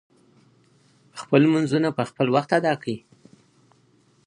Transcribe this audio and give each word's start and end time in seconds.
خپل 1.21 1.39
لمونځونه 1.45 1.89
په 1.97 2.03
خپل 2.09 2.27
وخت 2.35 2.49
ادا 2.59 2.73
کړئ. 2.81 2.97